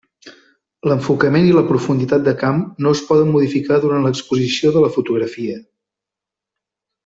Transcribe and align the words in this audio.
L’enfocament 0.91 1.49
i 1.49 1.51
la 1.57 1.63
profunditat 1.67 2.23
de 2.29 2.33
camp 2.45 2.63
no 2.85 2.95
es 2.97 3.03
poden 3.11 3.31
modificar 3.35 3.77
durant 3.87 4.09
l’exposició 4.09 4.73
de 4.79 4.85
la 4.87 4.91
fotografia. 4.99 5.63